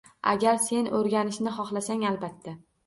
[0.31, 2.61] —Agar sen o‘rganishni xohlasang, albatta.